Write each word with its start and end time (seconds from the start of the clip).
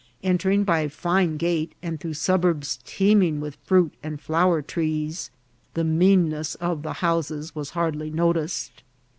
Entering 0.23 0.63
by 0.63 0.79
a 0.79 0.89
fine 0.89 1.37
gate, 1.37 1.73
and 1.83 1.99
through 1.99 2.15
suburbs 2.15 2.79
teeming 2.85 3.39
with 3.39 3.53
fruit 3.65 3.93
and 4.01 4.19
flower 4.19 4.63
trees, 4.63 5.29
the 5.75 5.83
meanness 5.83 6.55
of 6.55 6.81
the 6.81 6.93
houses 7.05 7.53
was 7.53 7.69
hardly 7.77 8.09
noticed. 8.09 8.81